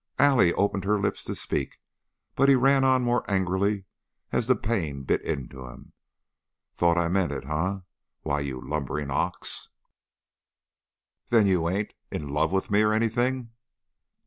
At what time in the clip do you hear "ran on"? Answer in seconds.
2.55-3.03